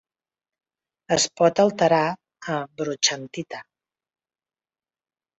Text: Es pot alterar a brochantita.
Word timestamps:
Es 1.15 1.25
pot 1.41 1.59
alterar 1.63 1.99
a 2.53 2.55
brochantita. 2.81 3.61